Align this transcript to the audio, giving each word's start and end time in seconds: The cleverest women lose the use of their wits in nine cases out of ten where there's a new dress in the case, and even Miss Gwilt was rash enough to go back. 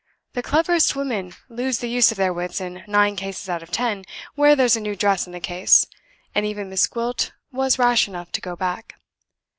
The 0.33 0.41
cleverest 0.41 0.95
women 0.95 1.35
lose 1.47 1.77
the 1.77 1.87
use 1.87 2.09
of 2.09 2.17
their 2.17 2.33
wits 2.33 2.59
in 2.59 2.83
nine 2.87 3.15
cases 3.15 3.47
out 3.47 3.61
of 3.61 3.69
ten 3.69 4.03
where 4.33 4.55
there's 4.55 4.75
a 4.75 4.81
new 4.81 4.95
dress 4.95 5.27
in 5.27 5.31
the 5.31 5.39
case, 5.39 5.85
and 6.33 6.43
even 6.43 6.71
Miss 6.71 6.87
Gwilt 6.87 7.33
was 7.51 7.77
rash 7.77 8.07
enough 8.07 8.31
to 8.31 8.41
go 8.41 8.55
back. 8.55 8.95